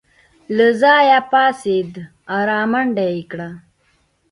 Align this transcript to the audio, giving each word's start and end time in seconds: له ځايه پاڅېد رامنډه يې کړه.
له 0.55 0.67
ځايه 0.81 1.19
پاڅېد 1.31 1.91
رامنډه 2.49 3.05
يې 3.13 3.21
کړه. 3.31 3.49